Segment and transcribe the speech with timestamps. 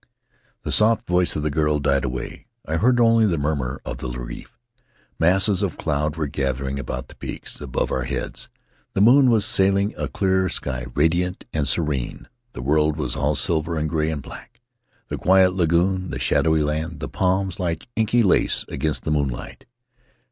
[0.63, 4.09] The soft voice of the girl died away— I heard only the murmur of the
[4.09, 4.57] reef.
[5.19, 8.49] Masses of cloud were gather ing about the peaks; above our heads,
[8.93, 12.27] the moon was sailing a clear sky, radiant and serene.
[12.53, 14.59] The world was all silver and gray and black—
[15.09, 19.67] the quiet lagoon, the shadowy land, the palms like inky lace against the moonlight.